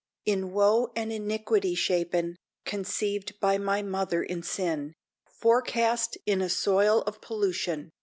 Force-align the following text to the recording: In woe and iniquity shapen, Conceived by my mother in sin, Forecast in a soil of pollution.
In 0.25 0.49
woe 0.51 0.91
and 0.95 1.13
iniquity 1.13 1.75
shapen, 1.75 2.35
Conceived 2.65 3.39
by 3.39 3.59
my 3.59 3.83
mother 3.83 4.23
in 4.23 4.41
sin, 4.41 4.93
Forecast 5.29 6.17
in 6.25 6.41
a 6.41 6.49
soil 6.49 7.03
of 7.03 7.21
pollution. 7.21 7.91